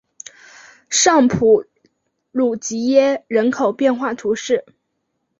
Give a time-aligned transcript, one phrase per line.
[0.89, 1.63] 尚普
[2.31, 4.65] 鲁吉耶人口变化图示